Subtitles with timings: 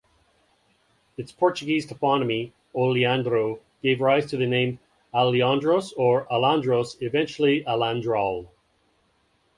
[1.15, 4.79] Its Portuguese toponomy "oleandro" gave rise to the name
[5.13, 8.47] "aloendros" or "alandros", eventually "alandroal".